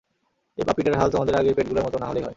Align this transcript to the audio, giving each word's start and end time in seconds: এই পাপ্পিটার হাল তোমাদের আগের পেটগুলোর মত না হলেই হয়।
এই 0.57 0.63
পাপ্পিটার 0.67 0.93
হাল 0.95 1.09
তোমাদের 1.11 1.33
আগের 1.35 1.53
পেটগুলোর 1.57 1.83
মত 1.85 1.95
না 1.95 2.07
হলেই 2.07 2.21
হয়। 2.21 2.29